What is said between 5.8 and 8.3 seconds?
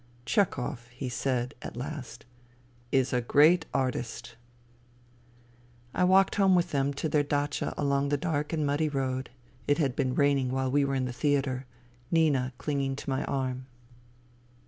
I walked home with them to their datcha along the